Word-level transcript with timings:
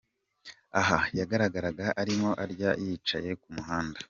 Aha 0.79 0.97
yagaragaraga 1.17 1.85
arimo 2.01 2.29
arya 2.43 2.71
yicaye 2.83 3.31
ku 3.41 3.47
muhanda. 3.55 3.99